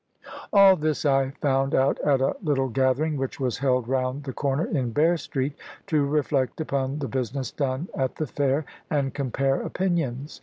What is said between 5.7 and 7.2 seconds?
to reflect upon the